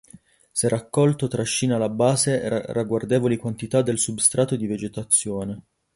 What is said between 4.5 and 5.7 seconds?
di vegetazione.